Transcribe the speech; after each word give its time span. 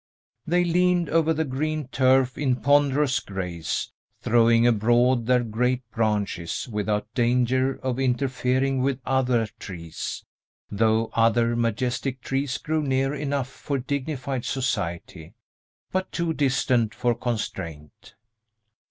They 0.47 0.63
leaned 0.63 1.09
over 1.11 1.31
the 1.31 1.45
green 1.45 1.87
turf 1.89 2.35
in 2.35 2.55
ponderous 2.55 3.19
grace, 3.19 3.91
throwing 4.19 4.65
abroad 4.65 5.27
their 5.27 5.43
great 5.43 5.87
branches 5.91 6.67
without 6.71 7.05
danger 7.13 7.75
of 7.83 7.99
interfering 7.99 8.81
with 8.81 8.99
other 9.05 9.47
trees, 9.59 10.25
though 10.71 11.11
other 11.13 11.55
majestic 11.55 12.19
trees 12.21 12.57
grew 12.57 12.81
near 12.81 13.13
enough 13.13 13.49
for 13.51 13.77
dignified 13.77 14.43
society, 14.43 15.35
but 15.91 16.11
too 16.11 16.33
distant 16.33 16.95
for 16.95 17.13
constraint. 17.13 18.15